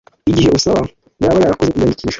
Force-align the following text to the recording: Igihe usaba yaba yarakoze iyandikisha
Igihe 0.29 0.49
usaba 0.57 0.81
yaba 1.21 1.37
yarakoze 1.43 1.71
iyandikisha 1.75 2.09